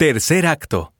[0.00, 0.94] Tercer acto.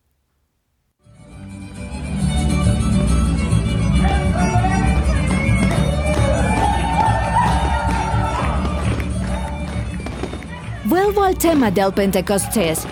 [10.85, 12.87] Vuelvo al tema del Pentecostés.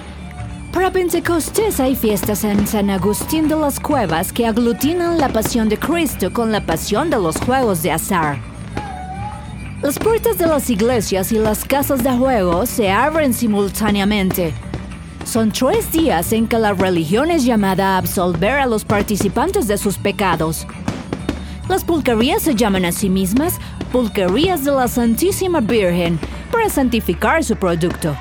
[0.72, 5.78] Para Pentecostés hay fiestas en San Agustín de las Cuevas que aglutinan la pasión de
[5.78, 8.38] Cristo con la pasión de los juegos de azar.
[9.82, 14.54] Las puertas de las iglesias y las casas de juego se abren simultáneamente.
[15.28, 19.76] Son tres días en que la religión es llamada a absolver a los participantes de
[19.76, 20.66] sus pecados.
[21.68, 23.58] Las pulquerías se llaman a sí mismas
[23.92, 26.18] pulquerías de la Santísima Virgen
[26.50, 28.16] para santificar su producto.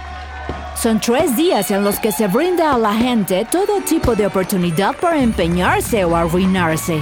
[0.75, 4.93] Son tres días en los que se brinda a la gente todo tipo de oportunidad
[4.97, 7.01] para empeñarse o arruinarse.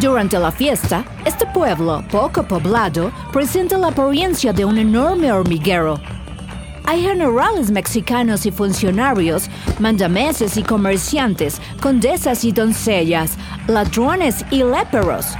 [0.00, 6.00] Durante la fiesta, este pueblo, poco poblado, presenta la apariencia de un enorme hormiguero.
[6.88, 15.34] Hay generales mexicanos y funcionarios, mandameses y comerciantes, condesas y doncellas, ladrones y léperos.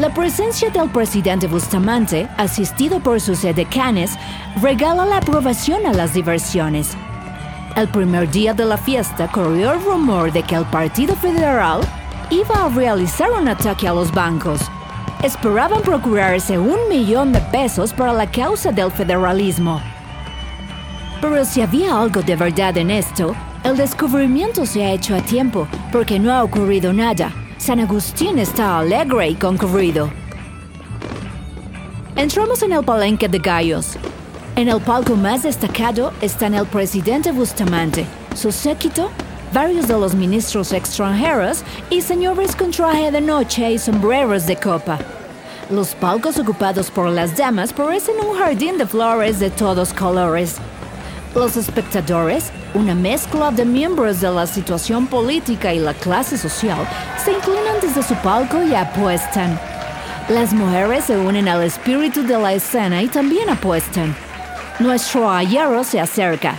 [0.00, 4.12] La presencia del presidente Bustamante, asistido por sus edecanes,
[4.62, 6.96] regala la aprobación a las diversiones.
[7.74, 11.80] El primer día de la fiesta corrió el rumor de que el Partido Federal
[12.30, 14.60] iba a realizar un ataque a los bancos.
[15.24, 19.82] Esperaban procurarse un millón de pesos para la causa del federalismo.
[21.20, 25.66] Pero si había algo de verdad en esto, el descubrimiento se ha hecho a tiempo
[25.90, 27.32] porque no ha ocurrido nada.
[27.58, 30.10] San Agustín está alegre y concurrido.
[32.16, 33.96] Entramos en el palenque de gallos.
[34.56, 39.10] En el palco más destacado están el presidente Bustamante, su séquito,
[39.52, 44.98] varios de los ministros extranjeros y señores con traje de noche y sombreros de copa.
[45.70, 50.56] Los palcos ocupados por las damas parecen un jardín de flores de todos colores.
[51.36, 56.78] Los espectadores, una mezcla de miembros de la situación política y la clase social,
[57.22, 59.60] se inclinan desde su palco y apuestan.
[60.30, 64.16] Las mujeres se unen al espíritu de la escena y también apuestan.
[64.78, 66.54] Nuestro ayero se acerca.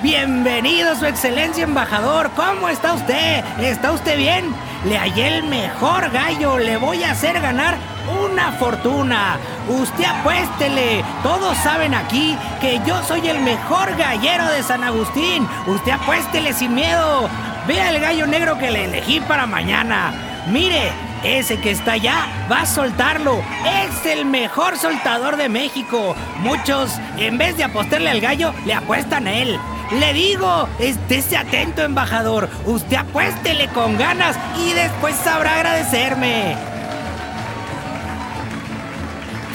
[0.00, 2.30] Bienvenido, Su Excelencia Embajador.
[2.36, 3.42] ¿Cómo está usted?
[3.58, 4.54] ¿Está usted bien?
[4.84, 6.56] Le hallé el mejor gallo.
[6.58, 9.38] Le voy a hacer ganar una fortuna.
[9.68, 11.04] Usted apuéstele.
[11.22, 15.46] Todos saben aquí que yo soy el mejor gallero de San Agustín.
[15.66, 17.28] Usted apuéstele sin miedo.
[17.66, 20.12] Vea el gallo negro que le elegí para mañana.
[20.48, 20.92] Mire,
[21.24, 23.42] ese que está allá va a soltarlo.
[23.64, 26.14] Es el mejor soltador de México.
[26.38, 29.58] Muchos, en vez de apostarle al gallo, le apuestan a él.
[29.92, 32.48] Le digo, estése atento, embajador.
[32.64, 36.75] Usted apuéstele con ganas y después sabrá agradecerme.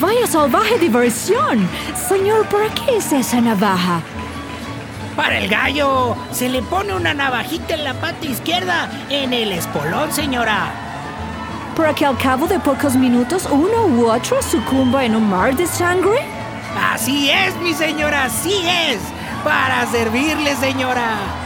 [0.02, 1.70] ¡Vaya salvaje diversión!
[2.10, 4.02] Señor, ¿para qué es esa navaja?
[5.16, 10.12] Para el gallo, se le pone una navajita en la pata izquierda, en el espolón,
[10.12, 10.72] señora.
[11.78, 15.68] ¿Para que al cabo de pocos minutos uno u otro sucumba en un mar de
[15.68, 16.20] sangre?
[16.92, 18.98] Así es, mi señora, así es.
[19.44, 21.41] Para servirle, señora.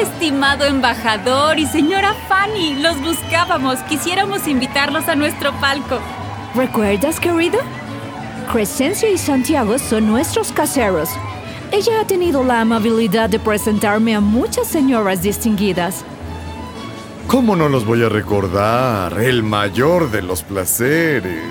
[0.00, 3.80] Estimado embajador y señora Fanny, los buscábamos.
[3.80, 5.98] Quisiéramos invitarlos a nuestro palco.
[6.54, 7.58] ¿Recuerdas, querido?
[8.50, 11.10] Crescencio y Santiago son nuestros caseros.
[11.70, 16.02] Ella ha tenido la amabilidad de presentarme a muchas señoras distinguidas.
[17.26, 19.20] ¿Cómo no los voy a recordar?
[19.20, 21.44] El mayor de los placeres.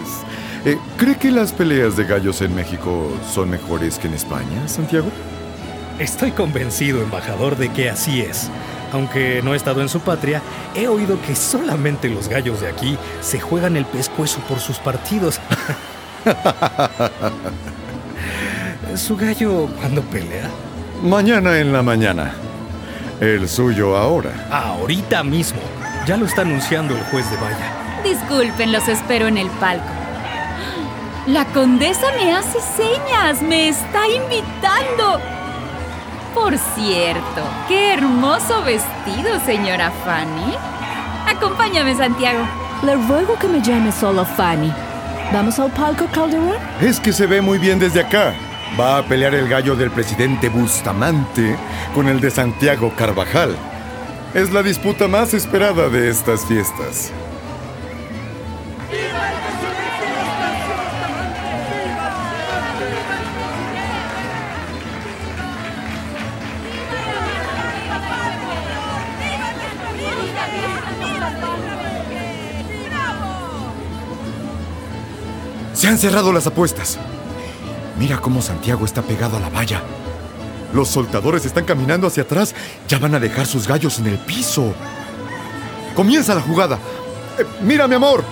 [0.65, 5.11] Eh, ¿Cree que las peleas de gallos en México son mejores que en España, Santiago?
[5.99, 8.49] Estoy convencido, embajador, de que así es.
[8.93, 10.41] Aunque no he estado en su patria,
[10.73, 15.39] he oído que solamente los gallos de aquí se juegan el pescuezo por sus partidos.
[18.95, 20.49] ¿Su gallo cuándo pelea?
[21.03, 22.33] Mañana en la mañana.
[23.19, 24.47] El suyo ahora.
[24.49, 25.59] Ahorita mismo.
[26.07, 28.01] Ya lo está anunciando el juez de Valla.
[28.03, 29.83] Disculpen, los espero en el palco.
[31.27, 35.38] La condesa me hace señas, me está invitando.
[36.49, 40.55] Por cierto, qué hermoso vestido, señora Fanny.
[41.27, 42.39] Acompáñame, Santiago.
[42.81, 44.73] Le ruego que me llame solo Fanny.
[45.31, 46.55] ¿Vamos al palco, Calderón?
[46.81, 48.33] Es que se ve muy bien desde acá.
[48.79, 51.55] Va a pelear el gallo del presidente Bustamante
[51.93, 53.55] con el de Santiago Carvajal.
[54.33, 57.13] Es la disputa más esperada de estas fiestas.
[75.79, 76.97] Se han cerrado las apuestas.
[77.97, 79.81] Mira cómo Santiago está pegado a la valla.
[80.73, 82.53] Los soltadores están caminando hacia atrás.
[82.89, 84.73] Ya van a dejar sus gallos en el piso.
[85.95, 86.77] Comienza la jugada.
[87.37, 88.25] Eh, mira, mi amor.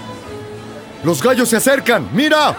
[1.05, 2.09] Los gallos se acercan.
[2.11, 2.53] Mira.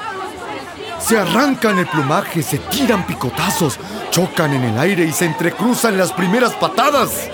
[0.99, 3.79] Se arrancan el plumaje, se tiran picotazos,
[4.11, 7.29] chocan en el aire y se entrecruzan las primeras patadas.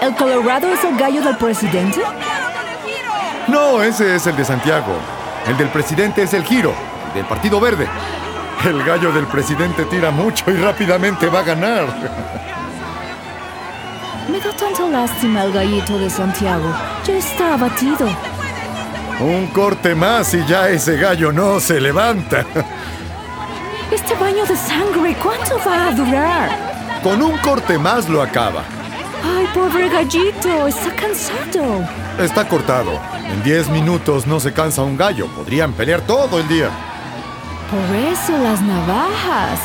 [0.00, 2.00] ¿El Colorado es el gallo del presidente?
[3.48, 4.96] No, ese es el de Santiago.
[5.46, 6.72] El del presidente es el giro,
[7.14, 7.86] del Partido Verde.
[8.64, 11.86] El gallo del presidente tira mucho y rápidamente va a ganar.
[14.30, 16.72] Me da tanta lástima el gallito de Santiago.
[17.04, 18.08] Ya está abatido.
[19.20, 22.44] Un corte más y ya ese gallo no se levanta.
[23.90, 26.50] Este baño de sangre, ¿cuánto va a durar?
[27.02, 28.62] Con un corte más lo acaba.
[29.24, 31.86] Ay, pobre gallito, está cansado.
[32.18, 32.98] Está cortado.
[33.26, 35.26] En 10 minutos no se cansa un gallo.
[35.28, 36.70] Podrían pelear todo el día.
[37.70, 39.60] Por eso las navajas.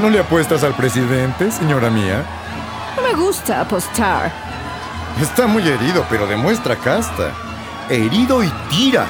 [0.00, 2.24] ¿No le apuestas al presidente, señora mía?
[2.96, 4.32] No me gusta apostar.
[5.20, 7.32] Está muy herido, pero demuestra casta.
[7.88, 9.06] Herido y tira.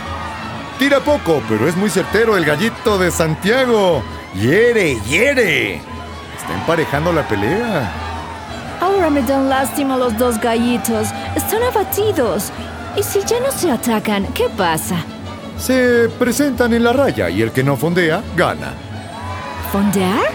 [0.79, 4.03] Tira poco, pero es muy certero el gallito de Santiago.
[4.35, 5.77] Hiere, hiere.
[5.77, 8.06] Está emparejando la pelea.
[8.97, 11.09] Ahora me dan lástima los dos gallitos.
[11.35, 12.51] Están abatidos.
[12.97, 14.97] Y si ya no se atacan, ¿qué pasa?
[15.59, 18.73] Se presentan en la raya y el que no fondea, gana.
[19.71, 20.31] ¿Fondear?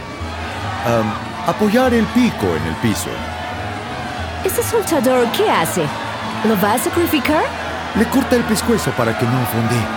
[1.47, 3.09] Apoyar el pico en el piso.
[4.45, 5.81] ¿Ese soltador qué hace?
[6.47, 7.43] ¿Lo va a sacrificar?
[7.95, 9.87] Le corta el pescuezo para que no fondee.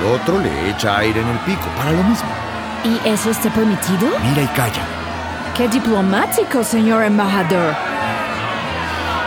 [0.00, 2.28] El otro le echa aire en el pico para lo mismo.
[2.82, 4.08] ¿Y eso está permitido?
[4.20, 4.82] Mira y calla.
[5.56, 7.76] ¡Qué diplomático, señor embajador!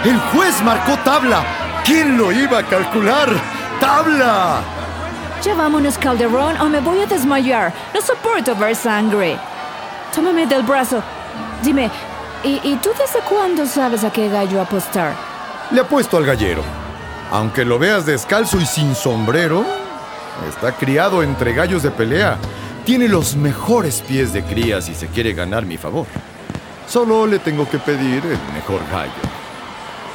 [0.03, 1.41] El juez marcó tabla.
[1.85, 3.29] ¿Quién lo iba a calcular?
[3.79, 4.59] ¡Tabla!
[5.41, 7.73] Ya vámonos, Calderón, o me voy a desmayar.
[7.93, 9.37] No soporto ver sangre.
[10.13, 11.01] Tómame del brazo.
[11.63, 11.89] Dime,
[12.43, 15.13] ¿y, y tú desde cuándo sabes a qué gallo apostar?
[15.71, 16.61] Le apuesto al gallero.
[17.31, 19.63] Aunque lo veas descalzo y sin sombrero,
[20.49, 22.37] está criado entre gallos de pelea.
[22.87, 26.07] Tiene los mejores pies de cría si se quiere ganar mi favor.
[26.87, 29.11] Solo le tengo que pedir el mejor gallo.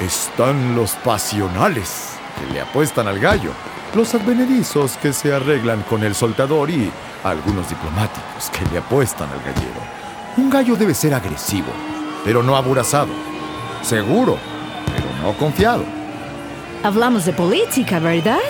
[0.01, 3.51] Están los pasionales, que le apuestan al gallo.
[3.95, 6.91] Los advenedizos que se arreglan con el soltador y
[7.25, 9.83] algunos diplomáticos que le apuestan al gallero.
[10.39, 11.69] Un gallo debe ser agresivo,
[12.25, 13.13] pero no aborazado.
[13.83, 14.39] Seguro,
[14.87, 15.85] pero no confiado.
[16.83, 18.41] Hablamos de política, ¿verdad?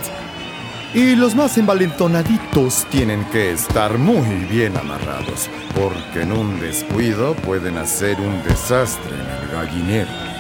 [0.95, 7.79] Y los más envalentonaditos tienen que estar muy bien amarrados, porque en un descuido pueden
[7.79, 10.33] hacer un desastre en el gallinero.